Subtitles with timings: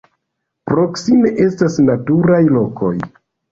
[0.71, 2.93] Proksime estas naturaj lokoj.